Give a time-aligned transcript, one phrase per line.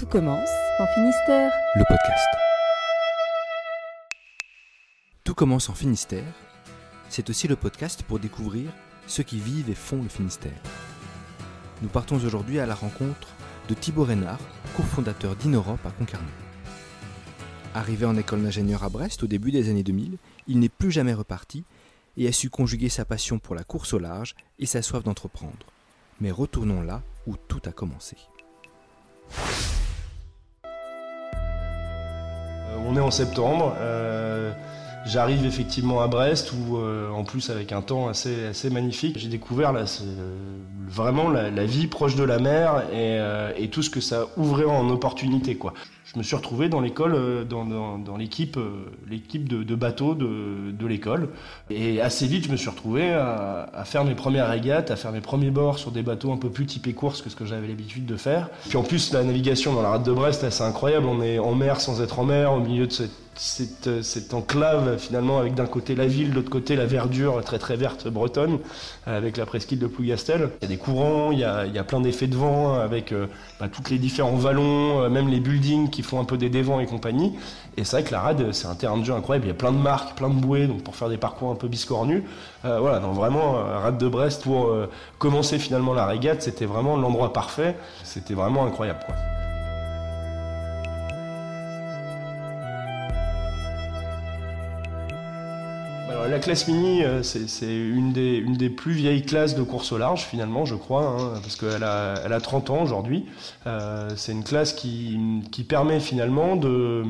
[0.00, 1.52] Tout commence en Finistère.
[1.76, 2.26] le podcast.
[5.24, 6.32] Tout commence en Finistère.
[7.10, 8.70] C'est aussi le podcast pour découvrir
[9.06, 10.58] ceux qui vivent et font le Finistère.
[11.82, 13.28] Nous partons aujourd'hui à la rencontre
[13.68, 14.40] de Thibaut Reynard,
[14.74, 16.28] cofondateur d'Ineurope à Concarneau.
[17.74, 20.16] Arrivé en école d'ingénieur à Brest au début des années 2000,
[20.48, 21.62] il n'est plus jamais reparti
[22.16, 25.66] et a su conjuguer sa passion pour la course au large et sa soif d'entreprendre.
[26.22, 28.16] Mais retournons là où tout a commencé.
[32.90, 33.74] On est en septembre.
[33.80, 34.52] euh,
[35.06, 39.28] J'arrive effectivement à Brest où, euh, en plus, avec un temps assez, assez magnifique, j'ai
[39.28, 39.84] découvert là,
[40.86, 44.66] vraiment la, vie proche de la mer et, euh, et tout ce que ça ouvrait
[44.66, 45.54] en opportunités.
[45.56, 45.72] Quoi.
[46.12, 50.86] Je me suis retrouvé dans l'école, euh, dans, l'équipe, euh, l'équipe de, de bateaux de,
[50.86, 51.28] l'école.
[51.70, 55.20] Et assez vite, je me suis retrouvé à, faire mes premières régates, à faire mes
[55.20, 58.06] premiers bords sur des bateaux un peu plus typés course que ce que j'avais l'habitude
[58.06, 58.48] de faire.
[58.68, 61.06] Puis en plus, la navigation dans la rade de Brest, c'est incroyable.
[61.06, 62.92] On est en mer sans être en mer, au milieu de
[63.86, 67.58] euh, cette enclave finalement avec d'un côté la ville, de l'autre côté la verdure très
[67.58, 68.58] très verte bretonne
[69.06, 70.50] avec la presqu'île de Plougastel.
[70.60, 73.68] Il y a des courants, il y a, plein d'effets de vent avec euh, bah,
[73.68, 77.34] tous les différents vallons, même les buildings qui font un peu des dévents et compagnie.
[77.76, 79.54] Et c'est vrai que la rade c'est un terrain de jeu incroyable, il y a
[79.54, 82.22] plein de marques, plein de bouées donc pour faire des parcours un peu biscornus.
[82.64, 86.66] Euh, voilà, donc vraiment euh, rade de Brest pour euh, commencer finalement la régate, c'était
[86.66, 87.76] vraiment l'endroit parfait.
[88.04, 89.14] C'était vraiment incroyable quoi.
[96.40, 100.74] Classe mini, euh, c'est une des, plus vieilles classes de course au large, finalement, je
[100.74, 103.26] crois, hein, parce qu'elle a, elle a 30 ans aujourd'hui.
[103.66, 105.18] Euh, c'est une classe qui,
[105.68, 107.04] permet finalement de,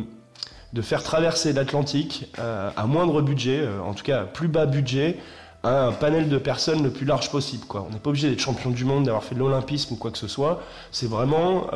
[0.83, 5.19] faire traverser l'Atlantique euh, à moindre budget, en tout cas plus bas budget,
[5.63, 7.65] à un panel de personnes le plus large possible.
[7.75, 10.19] On n'est pas obligé d'être champion du monde, d'avoir fait de l'olympisme ou quoi que
[10.19, 10.63] ce soit.
[10.91, 11.69] C'est vraiment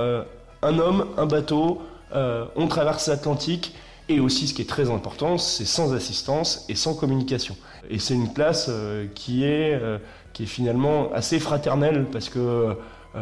[0.63, 1.83] un homme, un bateau,
[2.13, 3.75] on traverse l'Atlantique.
[4.09, 7.57] Et aussi, ce qui est très important, c'est sans assistance et sans communication.
[7.89, 9.99] Et c'est une classe euh, qui, est, euh,
[10.33, 12.77] qui est finalement assez fraternelle parce que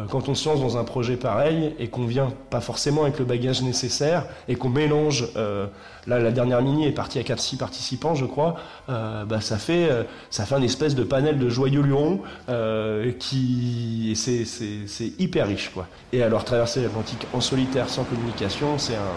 [0.09, 3.25] quand on se lance dans un projet pareil et qu'on vient pas forcément avec le
[3.25, 5.67] bagage nécessaire et qu'on mélange, euh,
[6.07, 8.55] là la dernière mini est partie à 4-6 participants je crois,
[8.89, 13.11] euh, bah, ça, fait, euh, ça fait un espèce de panel de joyeux lurons euh,
[13.19, 15.87] qui c'est, c'est hyper riche quoi.
[16.11, 19.13] Et alors traverser l'Atlantique en solitaire sans communication, c'est un,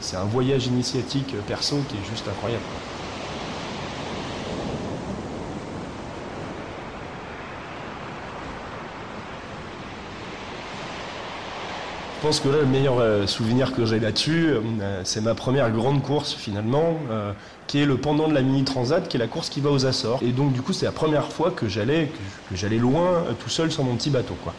[0.00, 2.62] c'est un voyage initiatique euh, perso qui est juste incroyable.
[2.62, 2.99] quoi.
[12.20, 15.70] Je pense que là, le meilleur euh, souvenir que j'ai là-dessus, euh, c'est ma première
[15.70, 17.32] grande course finalement, euh,
[17.66, 19.86] qui est le pendant de la Mini Transat, qui est la course qui va aux
[19.86, 20.20] Açores.
[20.22, 22.12] Et donc du coup, c'est la première fois que j'allais
[22.50, 24.36] que, j'allais loin tout seul sur mon petit bateau.
[24.44, 24.52] Quoi.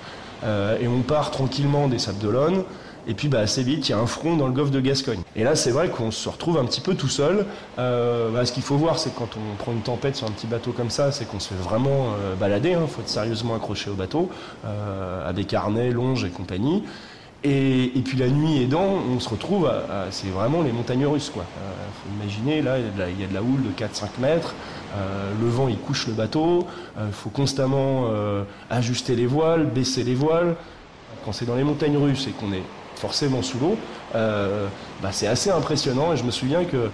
[0.82, 2.64] Et on part tranquillement des Sables d'Olonne.
[3.08, 5.22] Et puis bah, assez vite, il y a un front dans le golfe de Gascogne.
[5.36, 7.46] Et là, c'est vrai qu'on se retrouve un petit peu tout seul.
[7.80, 10.32] Euh, bah, ce qu'il faut voir, c'est que quand on prend une tempête sur un
[10.32, 12.08] petit bateau comme ça, c'est qu'on se fait vraiment
[12.40, 12.78] balader.
[12.80, 14.30] Il faut être sérieusement accroché au bateau,
[14.66, 16.84] euh, à des carnets, longes et compagnie.
[17.44, 21.08] Et, et puis la nuit aidant, on se retrouve à, à- c'est vraiment les montagnes
[21.08, 21.42] russes quoi.
[21.44, 21.72] Euh,
[22.04, 22.86] faut imaginer là, il
[23.20, 24.54] y a de la, houle de 4-5 mètres,
[24.96, 26.68] euh, le vent il couche le bateau,
[27.00, 30.56] il faut constamment euh, ajuster les voiles, baisser les voiles.
[31.26, 32.64] Quand c'est dans les montagnes russes et qu'on est
[32.96, 33.76] forcément sous l'eau,
[34.16, 34.68] euh,
[35.02, 36.14] bah, c'est assez impressionnant.
[36.14, 36.90] Et je me souviens que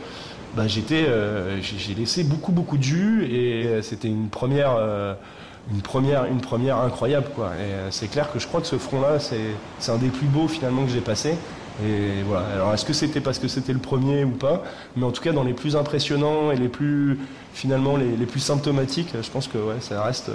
[0.56, 4.78] bah, j'étais, euh, j'ai laissé beaucoup beaucoup de jus et euh, c'était une première.
[5.70, 7.52] Euh, une première, une première incroyable quoi.
[7.60, 10.48] Et euh, c'est clair que je crois que ce front-là, c'est, un des plus beaux
[10.48, 11.36] finalement que j'ai passé.
[11.86, 12.46] Et voilà.
[12.56, 14.64] Alors est-ce que c'était parce que c'était le premier ou pas?
[14.96, 17.20] Mais en tout cas, dans les plus impressionnants et les plus
[17.54, 20.30] finalement les, les plus symptomatiques, je pense que ouais, ça reste.
[20.30, 20.34] euh,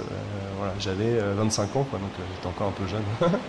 [0.57, 3.03] voilà, j'avais euh, 25 ans quoi, donc euh, j'étais encore un peu jeune.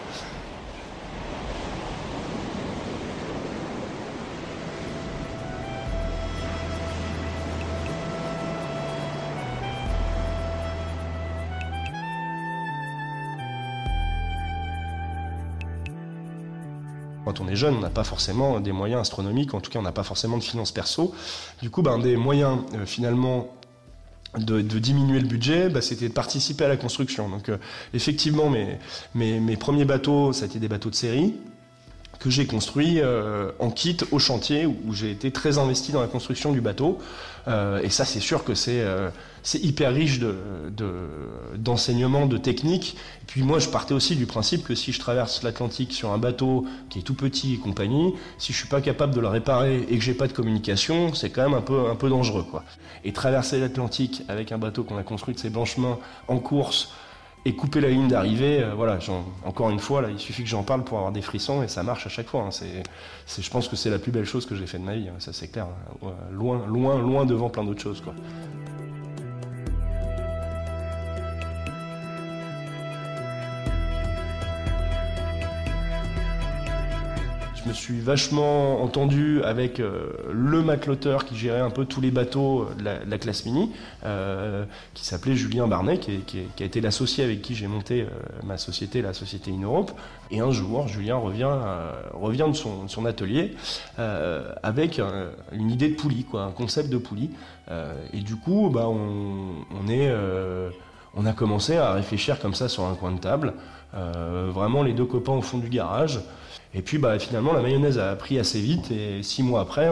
[17.54, 20.38] est on n'a pas forcément des moyens astronomiques, en tout cas on n'a pas forcément
[20.38, 21.14] de finances perso.
[21.62, 23.48] Du coup, ben, des moyens euh, finalement
[24.38, 27.28] de, diminuer le budget, bah, c'était de participer à la construction.
[27.28, 27.58] Donc euh,
[27.92, 28.78] effectivement, mes,
[29.14, 31.34] mes, mes premiers bateaux, ça a été des bateaux de série
[32.24, 36.06] que j'ai construits euh, en kit au chantier où, j'ai été très investi dans la
[36.06, 36.98] construction du bateau.
[37.48, 39.10] Euh, et ça, c'est sûr que c'est euh,
[39.52, 40.34] hyper riche de
[40.74, 41.10] de-
[41.58, 42.96] d'enseignements, de, techniques.
[43.20, 46.18] Et puis moi, je partais aussi du principe que si je traverse l'Atlantique sur un
[46.18, 49.86] bateau qui est tout petit et compagnie, si je suis pas capable de le réparer
[49.90, 52.64] et que j'ai pas de communication, c'est quand même un peu un peu dangereux, quoi.
[53.04, 55.98] Et traverser l'Atlantique avec un bateau qu'on a construit de ses blanchemins
[56.28, 56.88] en course
[57.46, 58.98] et couper la ligne d'arrivée, euh, voilà,
[59.44, 61.82] encore une fois, là, il suffit que j'en parle pour avoir des frissons et ça
[61.82, 62.42] marche à chaque fois.
[62.42, 62.50] Hein.
[62.50, 65.08] c'est, je pense que c'est la plus belle chose que j'ai fait de ma vie,
[65.08, 65.16] hein.
[65.18, 65.66] ça c'est clair.
[66.02, 66.08] Hein.
[66.32, 68.00] loin, loin, loin devant plein d'autres choses.
[68.00, 68.14] Quoi.
[77.64, 82.10] Je me suis vachement entendu avec euh, le mateloteur qui gérait un peu tous les
[82.10, 83.70] bateaux de la, classe mini,
[84.04, 86.20] euh, qui s'appelait Julien Barnet, qui,
[86.60, 88.08] a été l'associé avec qui j'ai monté euh,
[88.44, 89.92] ma société, la société InEurope.
[90.30, 91.56] Et un jour, Julien revient,
[92.12, 93.54] revient de son, atelier
[94.62, 95.00] avec
[95.52, 97.30] une idée de poulie, quoi, un concept de poulie.
[98.12, 100.10] et du coup, bah, on, est,
[101.16, 103.54] on a commencé à réfléchir comme ça sur un coin de table.
[103.92, 106.20] vraiment les deux copains au fond du garage.
[106.74, 109.90] Et puis bah, finalement, la mayonnaise a pris assez vite et six mois après,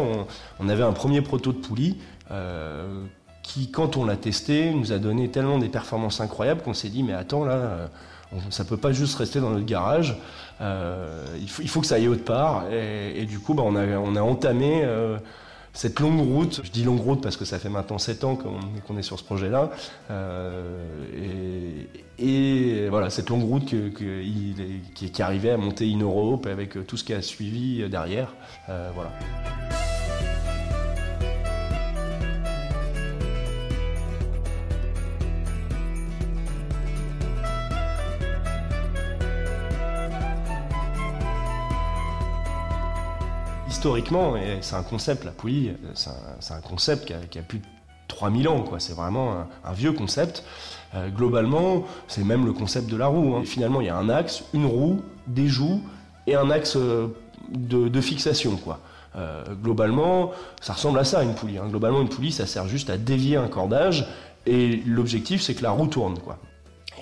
[0.58, 1.98] on, avait un premier proto de poulie
[2.30, 3.04] euh,
[3.42, 7.02] qui, quand on l'a testé, nous a donné tellement des performances incroyables qu'on s'est dit
[7.02, 7.86] mais attends là, euh,
[8.50, 10.16] ça peut pas juste rester dans notre garage,
[10.60, 12.64] euh, il, faut, que ça aille autre part.
[12.72, 14.84] Et, du coup, bah, on, on a entamé
[15.72, 18.98] cette longue route, je dis longue route parce que ça fait maintenant 7 ans qu'on
[18.98, 19.70] est sur ce projet-là,
[20.10, 20.84] euh,
[22.18, 27.04] et, voilà, cette longue route qui, qui, arrivait à monter in Europe avec tout ce
[27.04, 28.34] qui a suivi derrière.
[28.68, 29.10] Euh, voilà.
[43.82, 47.64] Historiquement, et c'est un concept, la poulie, c'est un, concept qui a, plus de
[48.06, 48.78] 3000 ans, quoi.
[48.78, 49.34] C'est vraiment
[49.64, 50.44] un, vieux concept.
[50.94, 53.34] Euh, globalement, c'est même le concept de la roue.
[53.34, 53.42] Hein.
[53.44, 55.82] Finalement, il y a un axe, une roue, des joues
[56.28, 57.08] et un axe euh,
[57.50, 58.78] de, fixation, quoi.
[59.16, 60.30] Euh, globalement,
[60.60, 61.58] ça ressemble à ça une poulie.
[61.58, 61.66] Hein.
[61.68, 64.06] Globalement, une poulie, ça sert juste à dévier un cordage
[64.46, 66.38] et l'objectif, c'est que la roue tourne, quoi.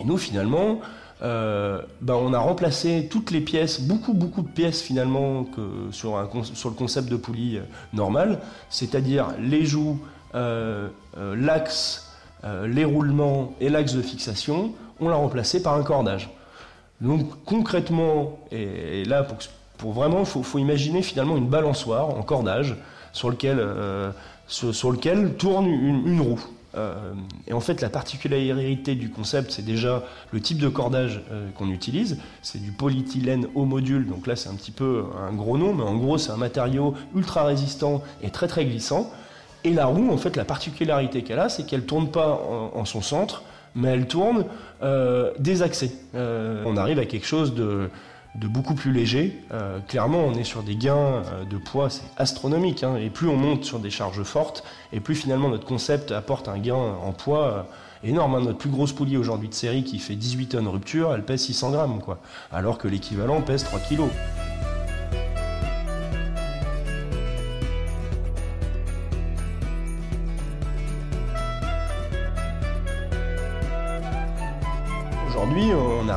[0.00, 0.80] Et nous, finalement,
[1.22, 5.44] euh, ben on a remplacé toutes les pièces, beaucoup beaucoup de pièces finalement
[5.90, 7.62] sur, le concept de poulie euh,
[7.92, 8.40] normal,
[8.70, 9.98] c'est-à-dire les joues,
[10.34, 12.10] euh, l'axe,
[12.64, 16.30] les roulements et l'axe de fixation, on l'a remplacé par un cordage.
[17.02, 19.26] Donc concrètement, et, là
[19.76, 22.76] pour, vraiment, il faut, imaginer finalement une balançoire en cordage
[23.12, 23.58] sur, lequel
[25.36, 26.40] tourne une roue.
[26.76, 27.14] Euh,
[27.46, 31.70] et en fait, la particularité du concept, c'est déjà le type de cordage euh, qu'on
[31.70, 32.18] utilise.
[32.42, 35.82] C'est du polyéthylène haut module, donc là c'est un petit peu un gros nom, mais
[35.82, 39.10] en gros c'est un matériau ultra résistant et très très glissant.
[39.64, 42.40] Et la roue, en fait, la particularité qu'elle a, c'est qu'elle tourne pas
[42.74, 43.42] en, son centre,
[43.74, 44.46] mais elle tourne
[44.82, 45.92] euh, désaxée.
[46.14, 47.90] Euh, on arrive à quelque chose de
[48.34, 49.42] de beaucoup plus léger.
[49.52, 52.82] Euh, clairement, on est sur des gains euh, de poids, c'est astronomique.
[52.82, 52.96] Hein.
[52.96, 56.58] et plus on monte sur des charges fortes, et plus finalement notre concept apporte un
[56.58, 57.62] gain en poids euh,
[58.08, 58.36] énorme.
[58.36, 58.40] Hein.
[58.42, 61.70] Notre plus grosse poulie aujourd'hui de série qui fait 18 tonnes rupture, elle pèse 600
[61.70, 62.18] grammes, quoi.
[62.52, 64.10] Alors que l'équivalent pèse 3 kilos.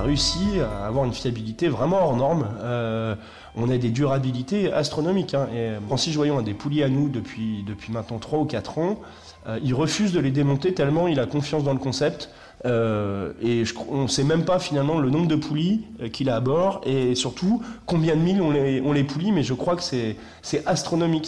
[0.04, 2.48] Réussi à avoir une fiabilité vraiment hors norme.
[2.62, 3.16] Euh,
[3.56, 5.34] on a des durabilités astronomiques.
[5.34, 5.48] Hein.
[5.88, 9.00] Francis Joyon a des poulies à nous depuis, depuis maintenant 3 ou 4 ans.
[9.48, 12.30] Euh, il refuse de les démonter tellement il a confiance dans le concept.
[12.66, 15.82] Euh, et on ne sait même pas finalement le nombre de poulies
[16.14, 19.76] qu'il a à bord et surtout combien de milles on les, poulie, mais je crois
[19.76, 20.16] que c'est
[20.66, 21.28] astronomique.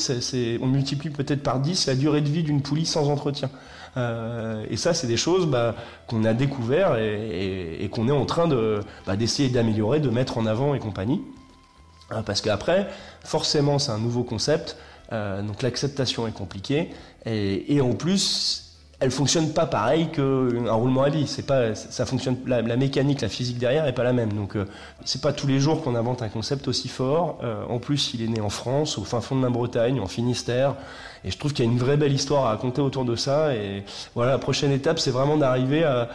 [0.62, 3.50] on multiplie peut-être par 10 la durée de vie d'une poulie sans entretien.
[3.98, 5.76] Euh, et ça, c'est des choses bah,
[6.08, 8.48] qu'on a découvert et, qu'on est en train
[9.06, 11.22] bah, d'essayer d'améliorer, de mettre en avant et compagnie.
[12.12, 12.88] Euh, parce qu'après,
[13.24, 14.78] forcément, c'est un nouveau concept,
[15.12, 16.92] euh, donc l'acceptation est compliquée,
[17.26, 18.65] et en plus,
[19.00, 21.28] elle fonctionne pas pareil qu'un roulement à vis.
[21.28, 24.32] C'est pas, ça fonctionne, la, mécanique, la physique derrière est pas la même.
[24.32, 24.66] Donc, euh,
[25.04, 27.40] c'est pas tous les jours qu'on invente un concept aussi fort.
[27.44, 30.08] Euh, en plus, il est né en France, au fin fond de la Bretagne, en
[30.08, 30.76] Finistère.
[31.26, 33.54] Et je trouve qu'il y a une vraie belle histoire à raconter autour de ça.
[33.54, 33.84] Et
[34.14, 36.10] voilà, la prochaine étape, c'est vraiment d'arriver à,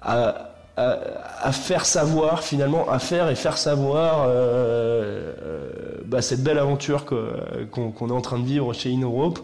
[0.00, 5.70] à à, faire savoir finalement, à faire et faire savoir euh, euh,
[6.06, 9.38] bah, cette belle aventure qu'on est en train de vivre chez InEurope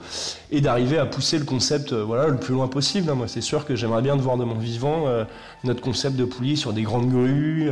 [0.51, 3.11] et d'arriver à pousser le concept euh, voilà, le plus loin possible.
[3.11, 3.15] Hein.
[3.15, 5.05] Moi, c'est sûr que j'aimerais bien de voir de mon vivant
[5.65, 7.71] notre concept de poulie sur des grandes grues.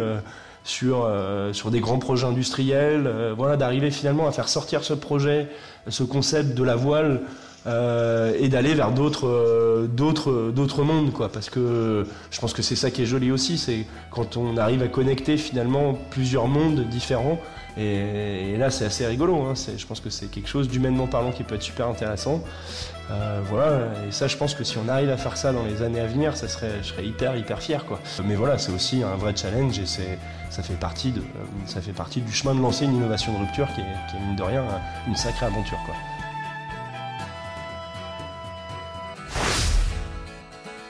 [0.64, 1.08] sur,
[1.52, 5.48] sur des grands projets industriels, voilà, d'arriver finalement à faire sortir ce projet,
[5.88, 11.30] ce concept de la voile euh, et d'aller vers d'autres euh, d'autres d'autres mondes quoi.
[11.30, 14.82] Parce que je pense que c'est ça qui est joli aussi c'est quand on arrive
[14.82, 17.38] à connecter finalement plusieurs mondes différents.
[17.78, 19.52] Et, là c'est assez rigolo hein.
[19.54, 22.42] je pense que c'est quelque chose d'humainement parlant qui peut être super intéressant.
[23.10, 23.88] Euh, voilà.
[24.08, 26.06] Et ça je pense que si on arrive à faire ça dans les années à
[26.06, 28.00] venir ça serait je serais hyper hyper fier quoi.
[28.24, 30.18] Mais voilà c'est aussi un vrai challenge et c'est
[30.50, 31.22] ça fait partie de
[31.66, 34.20] ça fait partie du chemin de lancer une innovation de rupture qui est, qui est
[34.20, 34.64] mine de rien
[35.06, 35.94] une sacrée aventure quoi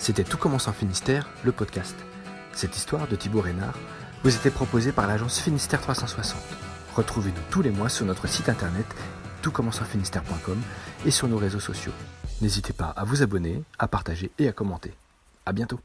[0.06, 1.96] C'était Tout commence en Finistère, le podcast.
[2.52, 3.76] Cette histoire de Thibaut Reynard
[4.22, 6.40] vous était proposée par l'agence Finistère 360.
[6.94, 8.86] Retrouvez-nous tous les mois sur notre site internet
[9.42, 10.62] toutcommenceenfinistère.com
[11.06, 11.90] et sur nos réseaux sociaux.
[12.40, 14.92] N'hésitez pas à vous abonner, à partager et à commenter.
[15.44, 15.80] À bientôt.